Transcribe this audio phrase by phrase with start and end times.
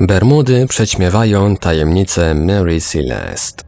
[0.00, 3.64] Bermudy przećmiewają tajemnicę Mary Celeste.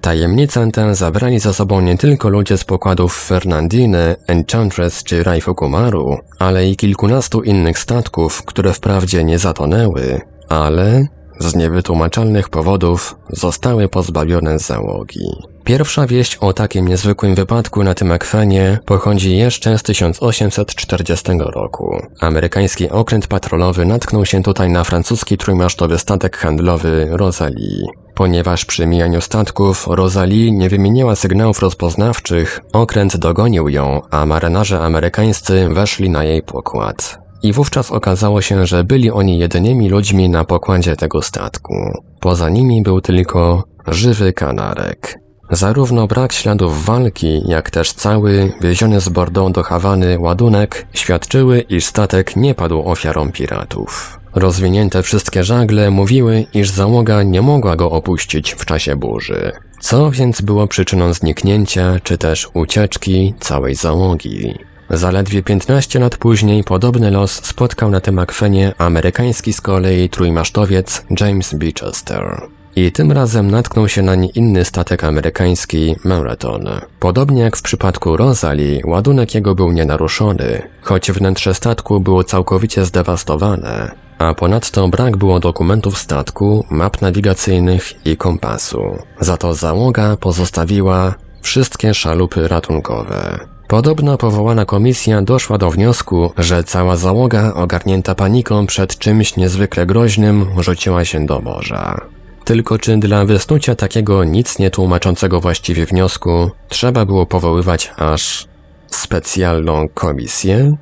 [0.00, 6.68] Tajemnicę tę zabrali za sobą nie tylko ludzie z pokładów Fernandiny, Enchantress czy Raifukumaru, ale
[6.68, 11.06] i kilkunastu innych statków, które wprawdzie nie zatonęły, ale
[11.40, 15.53] z niewytłumaczalnych powodów zostały pozbawione załogi.
[15.64, 21.96] Pierwsza wieść o takim niezwykłym wypadku na tym akwenie pochodzi jeszcze z 1840 roku.
[22.20, 27.86] Amerykański okręt patrolowy natknął się tutaj na francuski trójmasztowy statek handlowy Rosalie.
[28.14, 35.68] Ponieważ przy mijaniu statków Rosalie nie wymieniła sygnałów rozpoznawczych, okręt dogonił ją, a marynarze amerykańscy
[35.68, 37.18] weszli na jej pokład.
[37.42, 41.74] I wówczas okazało się, że byli oni jedynymi ludźmi na pokładzie tego statku.
[42.20, 45.23] Poza nimi był tylko żywy kanarek.
[45.54, 51.84] Zarówno brak śladów walki, jak też cały, wieziony z Bordeaux do Hawany ładunek świadczyły, iż
[51.84, 54.20] statek nie padł ofiarą piratów.
[54.34, 59.52] Rozwinięte wszystkie żagle mówiły, iż załoga nie mogła go opuścić w czasie burzy.
[59.80, 64.54] Co więc było przyczyną zniknięcia, czy też ucieczki całej załogi?
[64.90, 71.54] Zaledwie 15 lat później podobny los spotkał na tym akwenie amerykański z kolei trójmasztowiec James
[71.54, 72.42] Beechester.
[72.76, 76.68] I tym razem natknął się nań inny statek amerykański Marathon.
[77.00, 83.90] Podobnie jak w przypadku Rosalie, ładunek jego był nienaruszony, choć wnętrze statku było całkowicie zdewastowane,
[84.18, 88.82] a ponadto brak było dokumentów statku, map nawigacyjnych i kompasu.
[89.20, 93.38] Za to załoga pozostawiła wszystkie szalupy ratunkowe.
[93.68, 100.46] Podobno powołana komisja doszła do wniosku, że cała załoga, ogarnięta paniką przed czymś niezwykle groźnym,
[100.58, 102.00] rzuciła się do morza.
[102.44, 108.48] Tylko czy dla wysnucia takiego nic nie tłumaczącego właściwie wniosku trzeba było powoływać aż
[108.86, 110.76] specjalną komisję?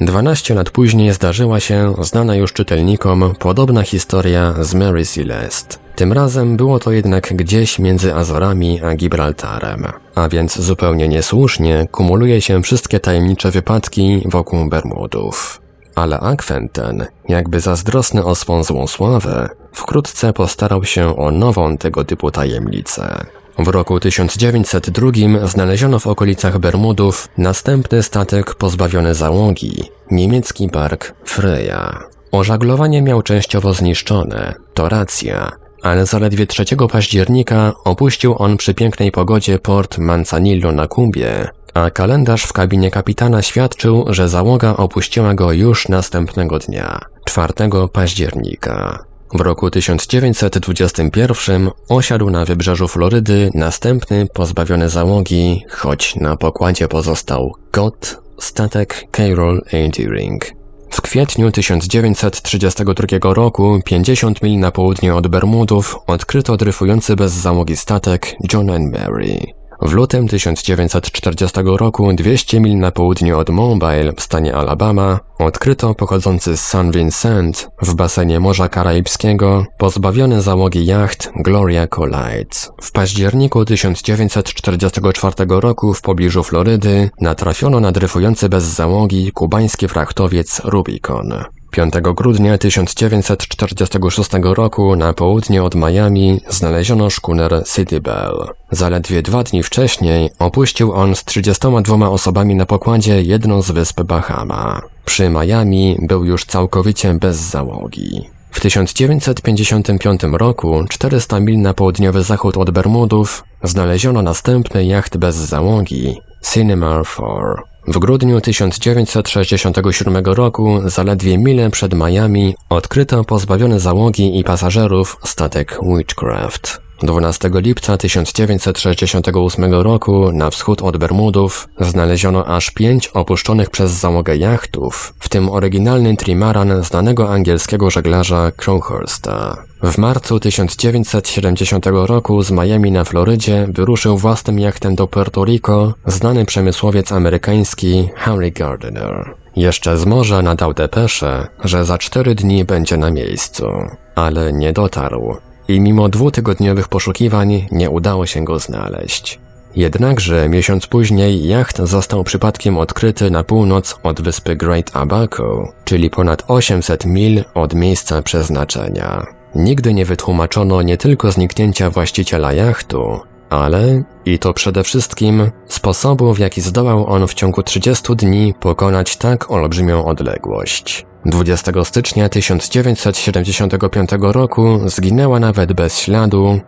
[0.00, 5.76] 12 lat później zdarzyła się, znana już czytelnikom, podobna historia z Mary Celeste.
[5.96, 12.40] Tym razem było to jednak gdzieś między Azorami a Gibraltarem, a więc zupełnie niesłusznie kumuluje
[12.40, 15.61] się wszystkie tajemnicze wypadki wokół Bermudów.
[15.94, 22.04] Ale akwen ten, jakby zazdrosny o swą złą sławę, wkrótce postarał się o nową tego
[22.04, 23.26] typu tajemnicę.
[23.58, 31.98] W roku 1902 znaleziono w okolicach Bermudów następny statek pozbawiony załogi, niemiecki bark Freya.
[32.32, 35.52] Ożaglowanie miał częściowo zniszczone, to racja,
[35.82, 42.44] ale zaledwie 3 października opuścił on przy pięknej pogodzie port Manzanillo na Kubie, a kalendarz
[42.44, 47.52] w kabinie kapitana świadczył, że załoga opuściła go już następnego dnia, 4
[47.92, 49.04] października.
[49.34, 58.20] W roku 1921 osiadł na wybrzeżu Florydy następny pozbawiony załogi, choć na pokładzie pozostał kot,
[58.38, 60.44] statek Carol Endearing.
[60.90, 68.34] W kwietniu 1932 roku, 50 mil na południe od Bermudów, odkryto dryfujący bez załogi statek
[68.52, 69.61] John and Mary.
[69.84, 76.56] W lutym 1940 roku, 200 mil na południe od Mobile w stanie Alabama, odkryto pochodzący
[76.56, 82.56] z San Vincent w basenie Morza Karaibskiego pozbawiony załogi jacht Gloria Collide.
[82.82, 91.44] W październiku 1944 roku w pobliżu Florydy natrafiono na dryfujący bez załogi kubański frachtowiec Rubicon.
[91.72, 98.48] 5 grudnia 1946 roku na południe od Miami znaleziono szkuner City Bell.
[98.70, 104.82] Zaledwie dwa dni wcześniej opuścił on z 32 osobami na pokładzie jedną z wysp Bahama.
[105.04, 108.28] Przy Miami był już całkowicie bez załogi.
[108.50, 116.20] W 1955 roku, 400 mil na południowy zachód od Bermudów, znaleziono następny jacht bez załogi,
[116.52, 117.71] Cinema 4.
[117.86, 126.80] W grudniu 1967 roku, zaledwie mile przed Miami, odkryto pozbawiony załogi i pasażerów statek Witchcraft.
[127.02, 135.14] 12 lipca 1968 roku na wschód od Bermudów znaleziono aż pięć opuszczonych przez załogę jachtów,
[135.18, 139.56] w tym oryginalny trimaran znanego angielskiego żeglarza Crowhursta.
[139.82, 146.44] W marcu 1970 roku z Miami na Florydzie wyruszył własnym jachtem do Puerto Rico znany
[146.44, 149.34] przemysłowiec amerykański Harry Gardiner.
[149.56, 153.66] Jeszcze z morza nadał depeszę, że za cztery dni będzie na miejscu,
[154.14, 155.36] ale nie dotarł
[155.72, 159.40] i mimo dwutygodniowych poszukiwań nie udało się go znaleźć.
[159.76, 166.44] Jednakże miesiąc później jacht został przypadkiem odkryty na północ od wyspy Great Abaco, czyli ponad
[166.48, 169.26] 800 mil od miejsca przeznaczenia.
[169.54, 173.20] Nigdy nie wytłumaczono nie tylko zniknięcia właściciela jachtu,
[173.50, 179.16] ale, i to przede wszystkim, sposobu w jaki zdołał on w ciągu 30 dni pokonać
[179.16, 181.06] tak olbrzymią odległość.
[181.26, 186.60] 20 stycznia 1975 roku zginęła nawet bez śladu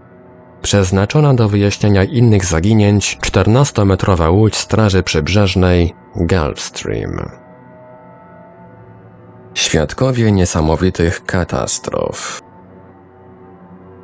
[0.63, 7.31] przeznaczona do wyjaśnienia innych zaginięć 14-metrowa łódź Straży Przybrzeżnej Gulfstream.
[9.55, 12.43] Świadkowie niesamowitych katastrof.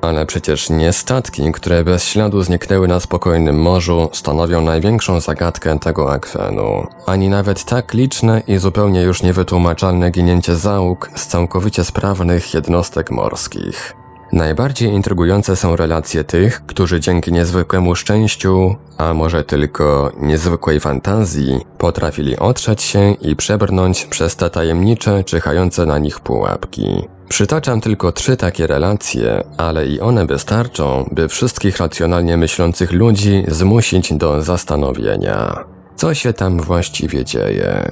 [0.02, 6.12] Ale przecież nie statki, które bez śladu zniknęły na spokojnym morzu, stanowią największą zagadkę tego
[6.12, 6.86] akwenu.
[7.06, 13.99] Ani nawet tak liczne i zupełnie już niewytłumaczalne ginięcie załóg z całkowicie sprawnych jednostek morskich.
[14.32, 22.36] Najbardziej intrygujące są relacje tych, którzy dzięki niezwykłemu szczęściu, a może tylko niezwykłej fantazji, potrafili
[22.36, 27.08] otrzeć się i przebrnąć przez te tajemnicze, czyhające na nich pułapki.
[27.28, 34.12] Przytaczam tylko trzy takie relacje, ale i one wystarczą, by wszystkich racjonalnie myślących ludzi zmusić
[34.12, 35.64] do zastanowienia.
[35.96, 37.90] Co się tam właściwie dzieje?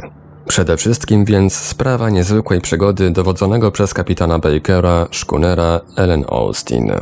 [0.48, 6.92] Przede wszystkim więc sprawa niezwykłej przygody dowodzonego przez kapitana Bakera szkunera Ellen Austin.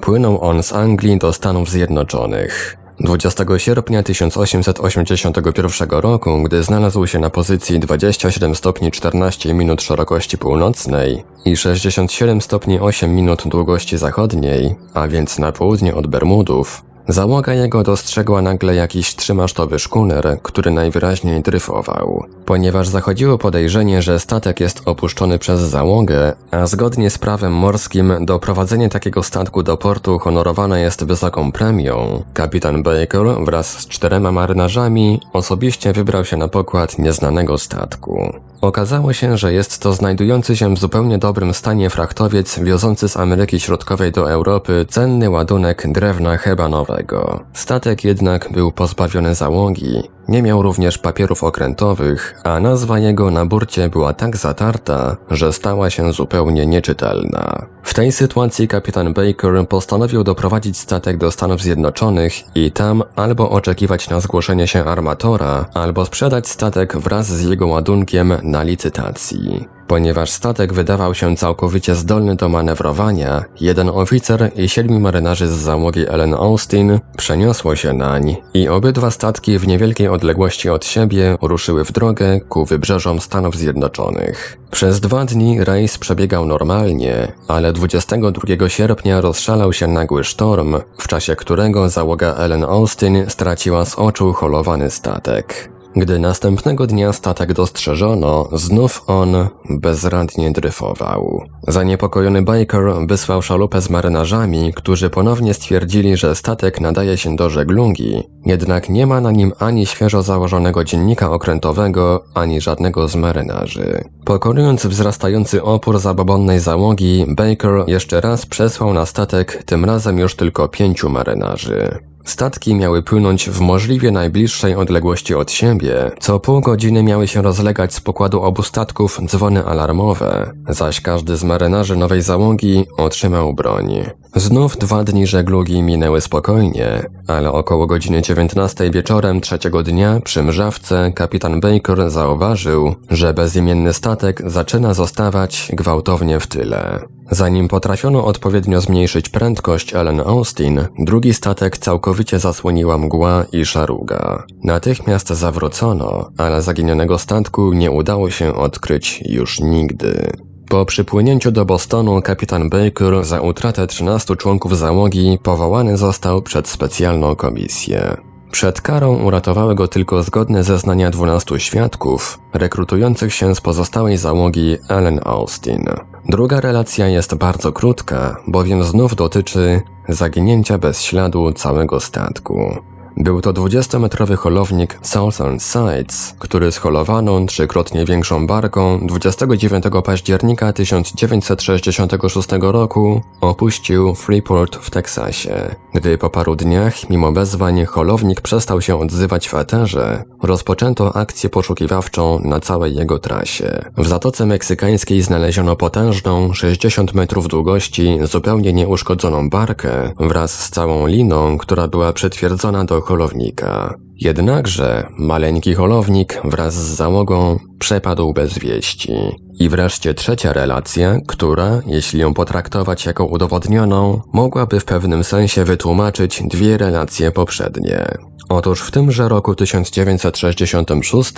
[0.00, 2.76] Płynął on z Anglii do Stanów Zjednoczonych.
[3.00, 11.24] 20 sierpnia 1881 roku, gdy znalazł się na pozycji 27 stopni 14 minut szerokości północnej
[11.44, 17.82] i 67 stopni 8 minut długości zachodniej, a więc na południe od Bermudów, Załoga jego
[17.82, 22.24] dostrzegła nagle jakiś trzymasztowy szkuner, który najwyraźniej dryfował.
[22.44, 28.88] Ponieważ zachodziło podejrzenie, że statek jest opuszczony przez załogę, a zgodnie z prawem morskim doprowadzenie
[28.88, 35.92] takiego statku do portu honorowane jest wysoką premią, kapitan Baker wraz z czterema marynarzami osobiście
[35.92, 38.32] wybrał się na pokład nieznanego statku.
[38.64, 43.60] Okazało się, że jest to znajdujący się w zupełnie dobrym stanie frachtowiec wiozący z Ameryki
[43.60, 47.40] Środkowej do Europy cenny ładunek drewna hebanowego.
[47.52, 53.88] Statek jednak był pozbawiony załogi, nie miał również papierów okrętowych, a nazwa jego na burcie
[53.88, 57.66] była tak zatarta, że stała się zupełnie nieczytelna.
[57.82, 64.10] W tej sytuacji kapitan Baker postanowił doprowadzić statek do Stanów Zjednoczonych i tam albo oczekiwać
[64.10, 69.73] na zgłoszenie się armatora, albo sprzedać statek wraz z jego ładunkiem na licytacji.
[69.86, 76.08] Ponieważ statek wydawał się całkowicie zdolny do manewrowania, jeden oficer i siedmiu marynarzy z załogi
[76.08, 81.92] Ellen Austin przeniosło się nań i obydwa statki w niewielkiej odległości od siebie ruszyły w
[81.92, 84.58] drogę ku wybrzeżom Stanów Zjednoczonych.
[84.70, 91.36] Przez dwa dni rejs przebiegał normalnie, ale 22 sierpnia rozszalał się nagły sztorm, w czasie
[91.36, 95.73] którego załoga Ellen Austin straciła z oczu holowany statek.
[95.96, 101.42] Gdy następnego dnia statek dostrzeżono, znów on bezradnie dryfował.
[101.68, 108.22] Zaniepokojony Baker wysłał szalupę z marynarzami, którzy ponownie stwierdzili, że statek nadaje się do żeglugi,
[108.46, 114.04] jednak nie ma na nim ani świeżo założonego dziennika okrętowego, ani żadnego z marynarzy.
[114.24, 120.68] Pokonując wzrastający opór zabobonnej załogi, Baker jeszcze raz przesłał na statek tym razem już tylko
[120.68, 121.98] pięciu marynarzy.
[122.24, 127.94] Statki miały płynąć w możliwie najbliższej odległości od siebie, co pół godziny miały się rozlegać
[127.94, 134.04] z pokładu obu statków dzwony alarmowe, zaś każdy z marynarzy nowej załogi otrzymał broń.
[134.36, 141.12] Znów dwa dni żeglugi minęły spokojnie, ale około godziny 19 wieczorem trzeciego dnia przy mrzawce
[141.14, 147.00] kapitan Baker zauważył, że bezimienny statek zaczyna zostawać gwałtownie w tyle.
[147.30, 154.44] Zanim potrafiono odpowiednio zmniejszyć prędkość Ellen Austin, drugi statek całkowicie zasłoniła mgła i szaruga.
[154.64, 160.30] Natychmiast zawrócono, ale zaginionego statku nie udało się odkryć już nigdy.
[160.68, 167.36] Po przypłynięciu do Bostonu kapitan Baker za utratę 13 członków załogi powołany został przed specjalną
[167.36, 168.16] komisję.
[168.50, 175.20] Przed karą uratowały go tylko zgodne zeznania 12 świadków, rekrutujących się z pozostałej załogi Ellen
[175.24, 175.84] Austin.
[176.28, 182.76] Druga relacja jest bardzo krótka, bowiem znów dotyczy zaginięcia bez śladu całego statku.
[183.16, 192.48] Był to 20-metrowy holownik Southern Sides, który z holowaną trzykrotnie większą barką 29 października 1966
[192.60, 195.74] roku opuścił Freeport w Teksasie.
[195.94, 202.40] Gdy po paru dniach, mimo wezwań, holownik przestał się odzywać w eterze, rozpoczęto akcję poszukiwawczą
[202.44, 203.84] na całej jego trasie.
[203.96, 211.58] W Zatoce Meksykańskiej znaleziono potężną, 60 metrów długości, zupełnie nieuszkodzoną barkę wraz z całą liną,
[211.58, 213.94] która była przytwierdzona do holownika.
[214.16, 219.12] Jednakże maleńki holownik wraz z załogą przepadł bez wieści.
[219.60, 226.42] I wreszcie trzecia relacja, która, jeśli ją potraktować jako udowodnioną, mogłaby w pewnym sensie wytłumaczyć
[226.42, 228.04] dwie relacje poprzednie.
[228.48, 231.32] Otóż w tymże roku 1966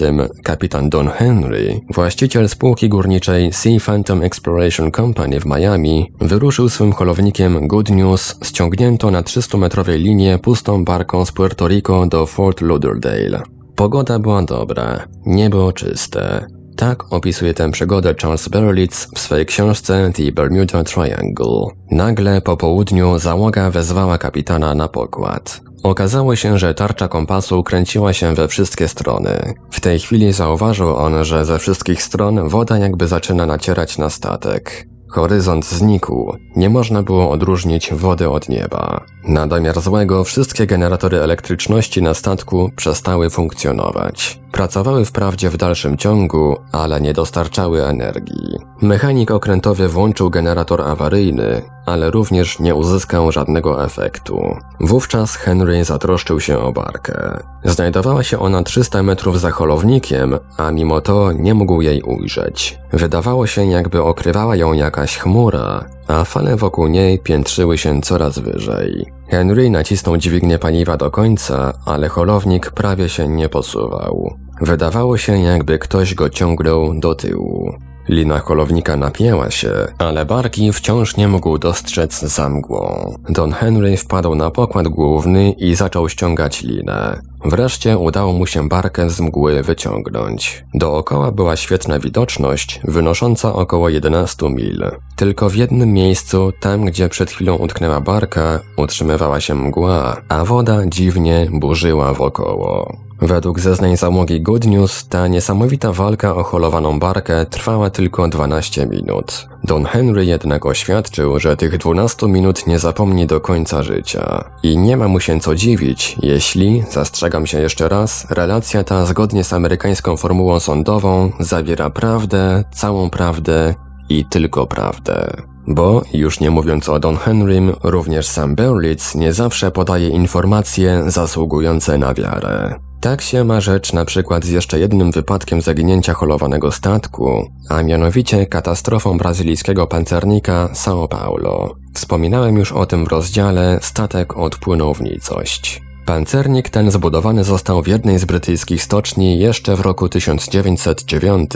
[0.45, 7.69] kapitan Don Henry, właściciel spółki górniczej Sea Phantom Exploration Company w Miami, wyruszył swym holownikiem
[7.69, 13.56] Good News ściągnięto na 300-metrowej linie pustą barką z Puerto Rico do Fort Lauderdale.
[13.77, 16.47] Pogoda była dobra, niebo czyste.
[16.77, 21.67] Tak opisuje tę przygodę Charles Berlitz w swojej książce The Bermuda Triangle.
[21.91, 25.61] Nagle po południu załoga wezwała kapitana na pokład.
[25.83, 29.55] Okazało się, że tarcza kompasu kręciła się we wszystkie strony.
[29.71, 34.87] W tej chwili zauważył on, że ze wszystkich stron woda jakby zaczyna nacierać na statek.
[35.09, 39.05] Horyzont znikł, nie można było odróżnić wody od nieba.
[39.29, 39.47] Na
[39.81, 44.41] złego wszystkie generatory elektryczności na statku przestały funkcjonować.
[44.57, 48.59] Pracowały wprawdzie w dalszym ciągu, ale nie dostarczały energii.
[48.83, 54.57] Mechanik okrętowy włączył generator awaryjny, ale również nie uzyskał żadnego efektu.
[54.81, 57.41] Wówczas Henry zatroszczył się o barkę.
[57.65, 62.79] Znajdowała się ona 300 metrów za holownikiem, a mimo to nie mógł jej ujrzeć.
[62.93, 69.16] Wydawało się, jakby okrywała ją jakaś chmura, a fale wokół niej piętrzyły się coraz wyżej.
[69.29, 74.35] Henry nacisnął dźwignię paliwa do końca, ale holownik prawie się nie posuwał.
[74.61, 77.75] Wydawało się, jakby ktoś go ciągnął do tyłu.
[78.09, 83.15] Lina holownika napięła się, ale Barki wciąż nie mógł dostrzec za mgłą.
[83.29, 87.21] Don Henry wpadł na pokład główny i zaczął ściągać linę.
[87.45, 90.65] Wreszcie udało mu się barkę z mgły wyciągnąć.
[90.75, 94.91] Dookoła była świetna widoczność, wynosząca około 11 mil.
[95.17, 100.87] Tylko w jednym miejscu, tam gdzie przed chwilą utknęła barka, utrzymywała się mgła, a woda
[100.87, 103.06] dziwnie burzyła wokoło.
[103.21, 109.49] Według zeznań załogi Good News, ta niesamowita walka o holowaną barkę trwała tylko 12 minut.
[109.65, 114.45] Don Henry jednak oświadczył, że tych 12 minut nie zapomni do końca życia.
[114.63, 119.45] I nie ma mu się co dziwić, jeśli, zastrzegam się jeszcze raz, relacja ta zgodnie
[119.45, 123.75] z amerykańską formułą sądową zawiera prawdę, całą prawdę
[124.09, 125.33] i tylko prawdę.
[125.69, 131.99] Bo, już nie mówiąc o Don Henrym, również sam Berlitz nie zawsze podaje informacje zasługujące
[131.99, 132.86] na wiarę.
[133.01, 138.47] Tak się ma rzecz na przykład z jeszcze jednym wypadkiem zaginięcia holowanego statku, a mianowicie
[138.47, 141.75] katastrofą brazylijskiego pancernika São Paulo.
[141.95, 145.86] Wspominałem już o tym w rozdziale Statek odpłynął w nicość.
[146.07, 151.51] Pancernik ten zbudowany został w jednej z brytyjskich stoczni jeszcze w roku 1909.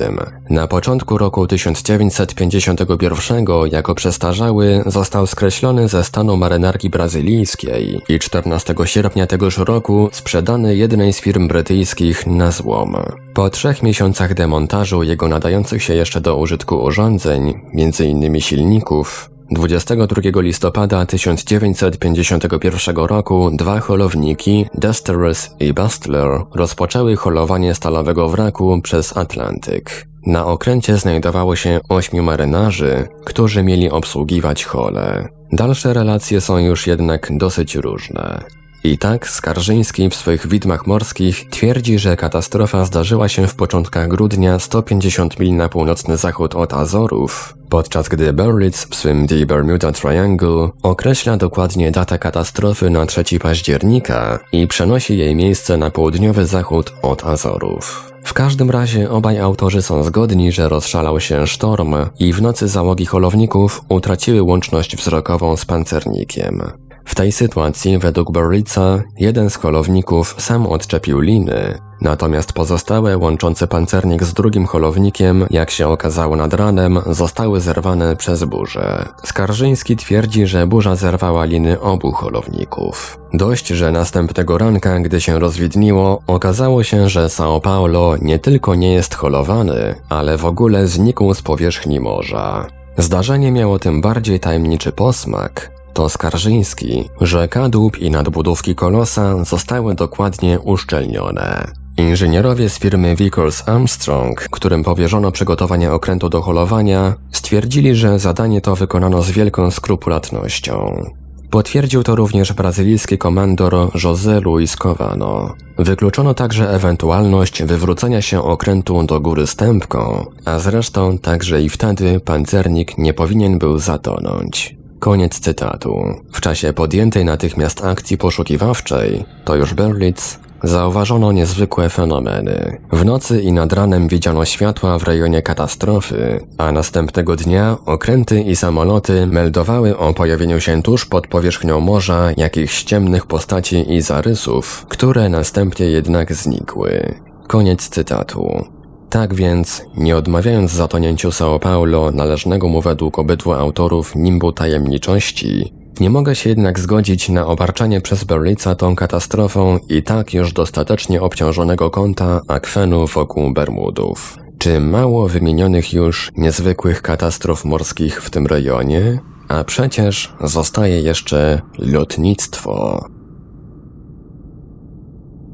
[0.51, 9.27] Na początku roku 1951 jako przestarzały został skreślony ze stanu marynarki brazylijskiej i 14 sierpnia
[9.27, 12.97] tegoż roku sprzedany jednej z firm brytyjskich na złom.
[13.35, 18.41] Po trzech miesiącach demontażu jego nadających się jeszcze do użytku urządzeń, m.in.
[18.41, 29.17] silników, 22 listopada 1951 roku dwa holowniki, Desterus i Bustler, rozpoczęły holowanie stalowego wraku przez
[29.17, 30.07] Atlantyk.
[30.27, 35.29] Na okręcie znajdowało się ośmiu marynarzy, którzy mieli obsługiwać hole.
[35.53, 38.45] Dalsze relacje są już jednak dosyć różne.
[38.85, 44.59] I tak Skarżyński w swoich widmach morskich twierdzi, że katastrofa zdarzyła się w początkach grudnia
[44.59, 50.69] 150 mil na północny zachód od Azorów, podczas gdy Berlitz w swym The Bermuda Triangle
[50.83, 57.25] określa dokładnie datę katastrofy na 3 października i przenosi jej miejsce na południowy zachód od
[57.25, 58.11] Azorów.
[58.25, 63.07] W każdym razie obaj autorzy są zgodni, że rozszalał się sztorm i w nocy załogi
[63.07, 66.63] holowników utraciły łączność wzrokową z pancernikiem.
[67.05, 74.25] W tej sytuacji, według Berlitza, jeden z holowników sam odczepił liny, natomiast pozostałe łączące pancernik
[74.25, 79.09] z drugim holownikiem, jak się okazało nad ranem, zostały zerwane przez burzę.
[79.25, 83.19] Skarżyński twierdzi, że burza zerwała liny obu holowników.
[83.35, 88.93] Dość, że następnego ranka, gdy się rozwidniło, okazało się, że São Paulo nie tylko nie
[88.93, 92.67] jest holowany, ale w ogóle znikł z powierzchni morza.
[92.99, 100.61] Zdarzenie miało tym bardziej tajemniczy posmak, To Skarżyński, że kadłub i nadbudówki kolosa zostały dokładnie
[100.61, 101.73] uszczelnione.
[101.97, 108.77] Inżynierowie z firmy Vickers Armstrong, którym powierzono przygotowanie okrętu do holowania, stwierdzili, że zadanie to
[108.77, 111.05] wykonano z wielką skrupulatnością.
[111.51, 115.55] Potwierdził to również brazylijski komandor José Luis Covano.
[115.79, 122.99] Wykluczono także ewentualność wywrócenia się okrętu do góry stępką, a zresztą także i wtedy pancernik
[122.99, 124.80] nie powinien był zatonąć.
[125.01, 126.05] Koniec cytatu.
[126.33, 132.81] W czasie podjętej natychmiast akcji poszukiwawczej, to już Berlitz Zauważono niezwykłe fenomeny.
[132.93, 138.57] W nocy i nad ranem widziano światła w rejonie katastrofy, a następnego dnia okręty i
[138.57, 145.29] samoloty meldowały o pojawieniu się tuż pod powierzchnią morza jakichś ciemnych postaci i zarysów, które
[145.29, 147.15] następnie jednak znikły.
[147.47, 148.65] Koniec cytatu.
[149.11, 156.11] Tak więc, nie odmawiając zatonięciu São Paulo należnego mu według obydwu autorów nimbu tajemniczości, nie
[156.11, 161.91] mogę się jednak zgodzić na obarczanie przez Berlica tą katastrofą i tak już dostatecznie obciążonego
[161.91, 164.37] kąta akwenu wokół Bermudów.
[164.59, 169.21] Czy mało wymienionych już niezwykłych katastrof morskich w tym rejonie?
[169.49, 173.05] A przecież zostaje jeszcze lotnictwo.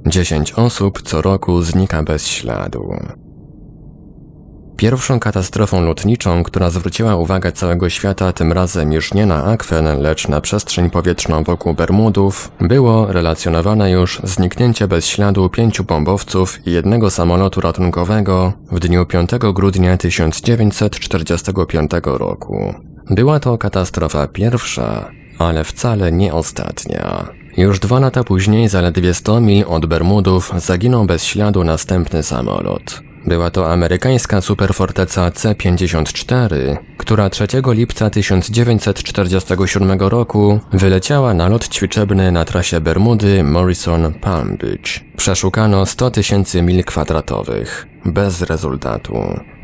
[0.07, 2.95] Dziesięć osób co roku znika bez śladu.
[4.77, 10.29] Pierwszą katastrofą lotniczą, która zwróciła uwagę całego świata tym razem już nie na akwen, lecz
[10.29, 17.11] na przestrzeń powietrzną wokół Bermudów, było relacjonowane już zniknięcie bez śladu pięciu bombowców i jednego
[17.11, 22.75] samolotu ratunkowego w dniu 5 grudnia 1945 roku.
[23.11, 27.29] Była to katastrofa pierwsza, ale wcale nie ostatnia.
[27.57, 33.07] Już dwa lata później, zaledwie 100 mil od Bermudów, zaginął bez śladu następny samolot.
[33.27, 42.45] Była to amerykańska superforteca C-54, która 3 lipca 1947 roku wyleciała na lot ćwiczebny na
[42.45, 45.01] trasie Bermudy Morrison-Palm Beach.
[45.17, 49.15] Przeszukano 100 tysięcy mil kwadratowych, bez rezultatu.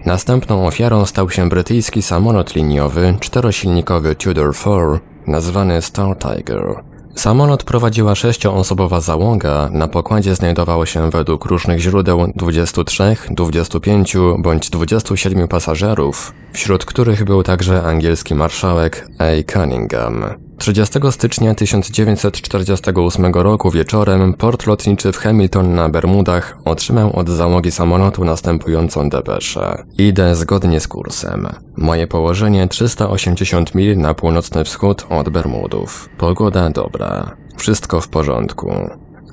[0.07, 6.92] Następną ofiarą stał się brytyjski samolot liniowy czterosilnikowy Tudor 4, nazwany Star Tiger.
[7.15, 15.49] Samolot prowadziła sześcioosobowa załoga, na pokładzie znajdowało się według różnych źródeł 23, 25 bądź 27
[15.49, 19.53] pasażerów, wśród których był także angielski marszałek A.
[19.53, 20.25] Cunningham.
[20.63, 28.25] 30 stycznia 1948 roku wieczorem port lotniczy w Hamilton na Bermudach otrzymał od załogi samolotu
[28.25, 29.85] następującą depeszę.
[29.99, 31.49] Idę zgodnie z kursem.
[31.77, 36.09] Moje położenie 380 mil na północny wschód od Bermudów.
[36.19, 37.37] Pogoda dobra.
[37.57, 38.73] Wszystko w porządku.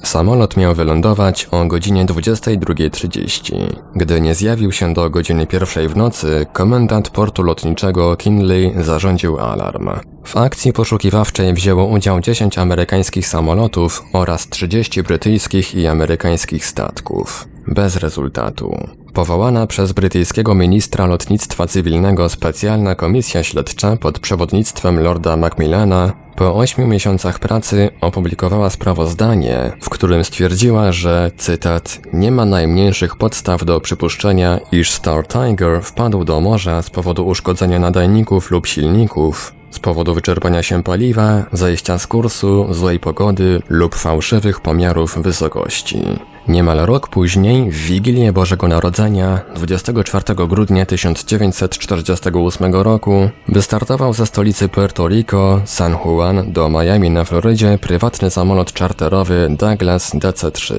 [0.03, 3.75] Samolot miał wylądować o godzinie 22.30.
[3.95, 9.89] Gdy nie zjawił się do godziny pierwszej w nocy, komendant portu lotniczego Kinley zarządził alarm.
[10.29, 17.47] W akcji poszukiwawczej wzięło udział 10 amerykańskich samolotów oraz 30 brytyjskich i amerykańskich statków.
[17.67, 18.89] Bez rezultatu.
[19.13, 26.87] Powołana przez brytyjskiego ministra lotnictwa cywilnego specjalna komisja śledcza pod przewodnictwem lorda Macmillana po ośmiu
[26.87, 34.59] miesiącach pracy opublikowała sprawozdanie, w którym stwierdziła, że, cytat, nie ma najmniejszych podstaw do przypuszczenia,
[34.71, 40.63] iż Star Tiger wpadł do morza z powodu uszkodzenia nadajników lub silników, z powodu wyczerpania
[40.63, 46.01] się paliwa, zejścia z kursu, złej pogody lub fałszywych pomiarów wysokości.
[46.47, 55.07] Niemal rok później, w Wigilię Bożego Narodzenia, 24 grudnia 1948 roku, wystartował ze stolicy Puerto
[55.07, 60.73] Rico, San Juan do Miami na Florydzie prywatny samolot czarterowy Douglas DC-3.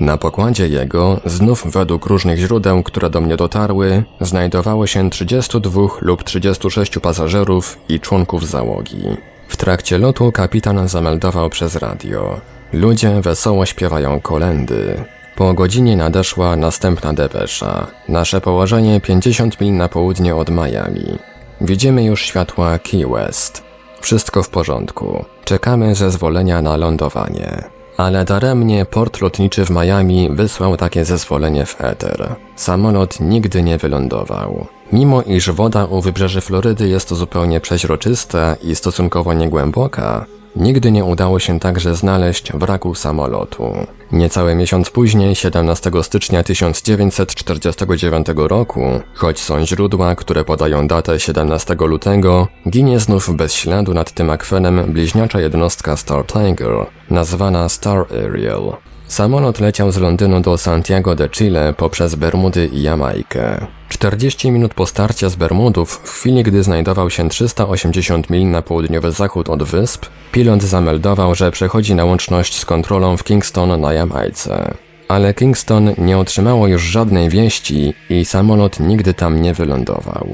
[0.00, 6.24] Na pokładzie jego, znów według różnych źródeł, które do mnie dotarły, znajdowało się 32 lub
[6.24, 9.02] 36 pasażerów i członków załogi.
[9.48, 12.40] W trakcie lotu kapitan zameldował przez radio.
[12.72, 15.04] Ludzie wesoło śpiewają kolendy.
[15.36, 17.86] Po godzinie nadeszła następna depesza.
[18.08, 21.18] Nasze położenie 50 mil na południe od Miami.
[21.60, 23.62] Widzimy już światła Key West.
[24.00, 25.24] Wszystko w porządku.
[25.44, 27.77] Czekamy zezwolenia na lądowanie.
[27.98, 32.34] Ale daremnie port lotniczy w Miami wysłał takie zezwolenie w eter.
[32.56, 34.66] Samolot nigdy nie wylądował.
[34.92, 40.26] Mimo iż woda u wybrzeży Florydy jest zupełnie przeźroczysta i stosunkowo niegłęboka,
[40.58, 43.72] Nigdy nie udało się także znaleźć wraku samolotu.
[44.12, 52.48] Niecały miesiąc później, 17 stycznia 1949 roku, choć są źródła, które podają datę 17 lutego,
[52.70, 58.72] ginie znów bez śladu nad tym akwenem bliźniacza jednostka Star Tiger, nazwana Star Ariel.
[59.08, 63.66] Samolot leciał z Londynu do Santiago de Chile poprzez Bermudy i Jamajkę.
[63.88, 69.12] 40 minut po starcie z Bermudów, w chwili gdy znajdował się 380 mil na południowy
[69.12, 74.74] zachód od wysp, pilot zameldował, że przechodzi na łączność z kontrolą w Kingston na Jamajce.
[75.08, 80.28] Ale Kingston nie otrzymało już żadnej wieści i samolot nigdy tam nie wylądował.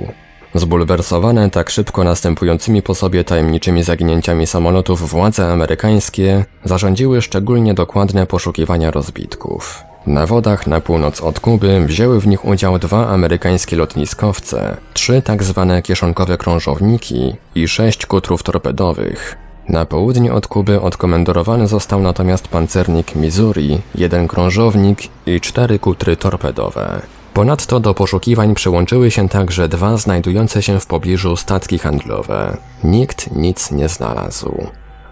[0.55, 8.91] Zbulwersowane tak szybko następującymi po sobie tajemniczymi zaginięciami samolotów władze amerykańskie zarządziły szczególnie dokładne poszukiwania
[8.91, 9.83] rozbitków.
[10.07, 15.43] Na wodach na północ od Kuby wzięły w nich udział dwa amerykańskie lotniskowce, trzy tak
[15.43, 19.37] zwane kieszonkowe krążowniki i sześć kutrów torpedowych.
[19.69, 27.03] Na południe od Kuby odkomendorowany został natomiast pancernik Missouri, jeden krążownik i cztery kutry torpedowe.
[27.35, 32.57] Ponadto do poszukiwań przyłączyły się także dwa znajdujące się w pobliżu statki handlowe.
[32.85, 34.67] Nikt nic nie znalazł.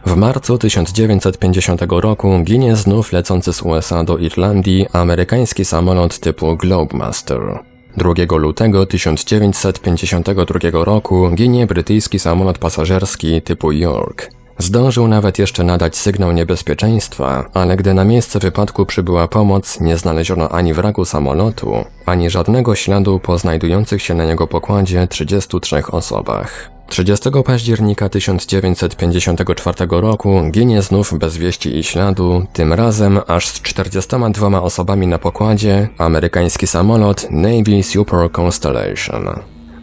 [0.07, 7.59] W marcu 1950 roku ginie znów lecący z USA do Irlandii amerykański samolot typu Globemaster.
[7.97, 14.42] 2 lutego 1952 roku ginie brytyjski samolot pasażerski typu York.
[14.59, 20.49] Zdążył nawet jeszcze nadać sygnał niebezpieczeństwa, ale gdy na miejsce wypadku przybyła pomoc, nie znaleziono
[20.49, 26.71] ani wraku samolotu, ani żadnego śladu po znajdujących się na jego pokładzie 33 osobach.
[26.93, 34.62] 30 października 1954 roku ginie znów bez wieści i śladu, tym razem aż z 42
[34.62, 39.29] osobami na pokładzie amerykański samolot Navy Super Constellation.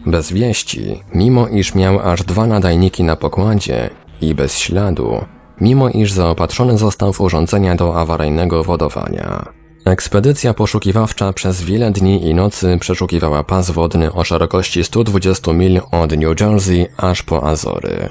[0.06, 5.24] Bez wieści, mimo iż miał aż dwa nadajniki na pokładzie i bez śladu,
[5.60, 9.44] mimo iż zaopatrzony został w urządzenia do awaryjnego wodowania.
[9.84, 16.16] Ekspedycja poszukiwawcza przez wiele dni i nocy przeszukiwała pas wodny o szerokości 120 mil od
[16.16, 18.08] New Jersey aż po Azory.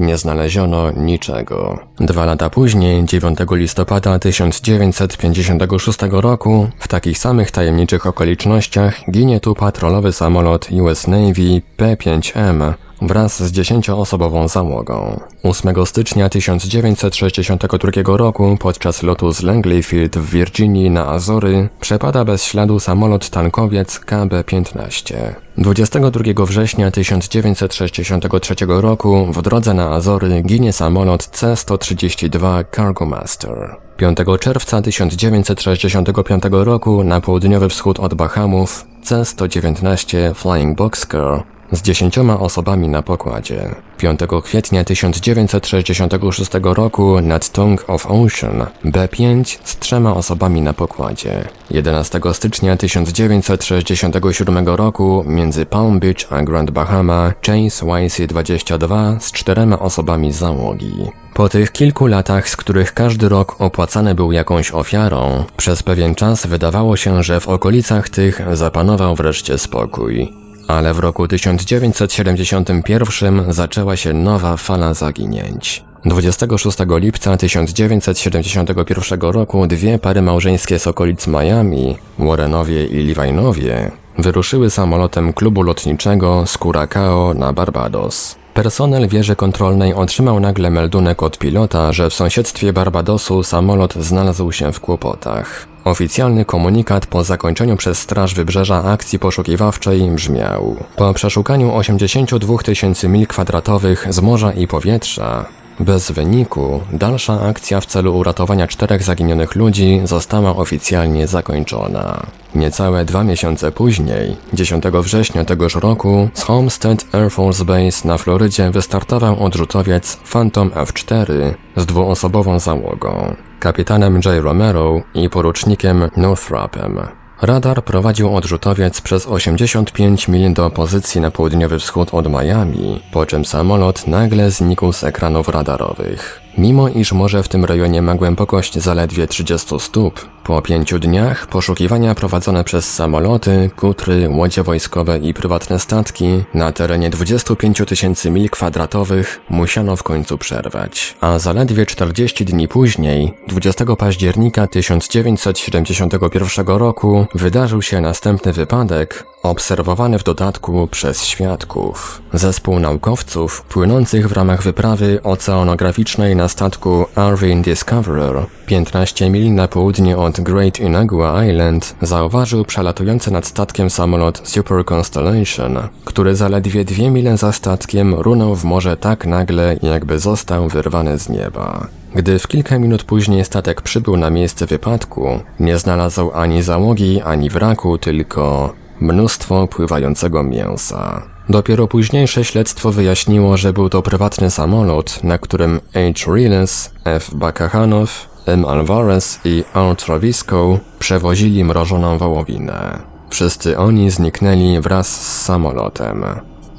[0.00, 1.78] Nie znaleziono niczego.
[1.96, 10.12] Dwa lata później, 9 listopada 1956 roku, w takich samych tajemniczych okolicznościach ginie tu patrolowy
[10.12, 15.20] samolot US Navy P-5M wraz z dziesięcioosobową załogą.
[15.42, 22.44] 8 stycznia 1962 roku podczas lotu z Langley Field w Virginii na Azory przepada bez
[22.44, 25.14] śladu samolot tankowiec KB-15.
[25.58, 33.76] 22 września 1963 roku w drodze na Azory ginie samolot C-132 Cargo Master.
[33.96, 42.88] 5 czerwca 1965 roku na południowy wschód od Bahamów C-119 Flying Boxcar z dziesięcioma osobami
[42.88, 43.74] na pokładzie.
[43.96, 51.48] 5 kwietnia 1966 roku nad Tongue of Ocean B5 z trzema osobami na pokładzie.
[51.70, 60.32] 11 stycznia 1967 roku między Palm Beach a Grand Bahama Chase YC-22 z czterema osobami
[60.32, 60.94] załogi.
[61.34, 66.46] Po tych kilku latach, z których każdy rok opłacany był jakąś ofiarą, przez pewien czas
[66.46, 70.39] wydawało się, że w okolicach tych zapanował wreszcie spokój
[70.70, 75.84] ale w roku 1971 zaczęła się nowa fala zaginięć.
[76.04, 85.32] 26 lipca 1971 roku dwie pary małżeńskie z okolic Miami, Warrenowie i Levinowie, wyruszyły samolotem
[85.32, 88.39] klubu lotniczego z Curacao na Barbados.
[88.62, 94.72] Personel wieży kontrolnej otrzymał nagle meldunek od pilota, że w sąsiedztwie Barbadosu samolot znalazł się
[94.72, 95.66] w kłopotach.
[95.84, 103.26] Oficjalny komunikat po zakończeniu przez Straż Wybrzeża akcji poszukiwawczej brzmiał: Po przeszukaniu 82 tysięcy mil
[103.26, 105.44] kwadratowych z morza i powietrza,
[105.80, 112.26] bez wyniku, dalsza akcja w celu uratowania czterech zaginionych ludzi została oficjalnie zakończona.
[112.54, 118.70] Niecałe dwa miesiące później, 10 września tegoż roku, z Homestead Air Force Base na Florydzie
[118.70, 124.44] wystartował odrzutowiec Phantom F-4 z dwuosobową załogą, kapitanem J.
[124.44, 127.19] Romero i porucznikiem Northrupem.
[127.42, 133.44] Radar prowadził odrzutowiec przez 85 mil do pozycji na południowy wschód od Miami, po czym
[133.44, 136.40] samolot nagle znikł z ekranów radarowych.
[136.58, 142.14] Mimo iż morze w tym rejonie ma głębokość zaledwie 30 stóp, po pięciu dniach poszukiwania
[142.14, 149.40] prowadzone przez samoloty, kutry, łodzie wojskowe i prywatne statki na terenie 25 tysięcy mil kwadratowych
[149.50, 151.16] musiano w końcu przerwać.
[151.20, 160.24] A zaledwie 40 dni później, 20 października 1971 roku, wydarzył się następny wypadek, obserwowany w
[160.24, 162.22] dodatku przez świadków.
[162.32, 170.16] Zespół naukowców płynących w ramach wyprawy oceanograficznej na statku Arvin Discoverer 15 mil na południe
[170.16, 177.36] od Great Inagua Island zauważył przelatujący nad statkiem samolot Super Constellation, który zaledwie dwie mile
[177.36, 181.86] za statkiem runął w morze tak nagle, jakby został wyrwany z nieba.
[182.14, 187.50] Gdy w kilka minut później statek przybył na miejsce wypadku, nie znalazł ani załogi, ani
[187.50, 191.22] wraku, tylko mnóstwo pływającego mięsa.
[191.50, 196.34] Dopiero późniejsze śledztwo wyjaśniło, że był to prywatny samolot, na którym H.
[196.34, 197.34] Riles, F.
[197.34, 198.64] Bakahanow, M.
[198.64, 199.96] Alvarez i R.
[199.96, 202.98] Travisco przewozili mrożoną wołowinę.
[203.30, 206.24] Wszyscy oni zniknęli wraz z samolotem.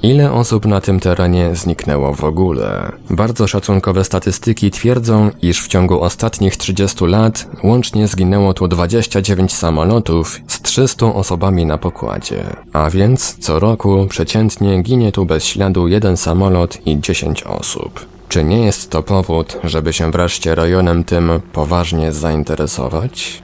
[0.04, 2.92] Ile osób na tym terenie zniknęło w ogóle?
[3.10, 10.40] Bardzo szacunkowe statystyki twierdzą, iż w ciągu ostatnich 30 lat łącznie zginęło tu 29 samolotów
[10.48, 12.44] z 300 osobami na pokładzie.
[12.74, 18.06] A więc co roku przeciętnie ginie tu bez śladu jeden samolot i 10 osób.
[18.30, 23.44] Czy nie jest to powód, żeby się wreszcie rejonem tym poważnie zainteresować?